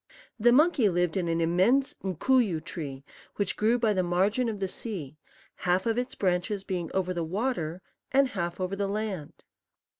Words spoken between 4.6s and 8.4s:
sea half of its branches being over the water and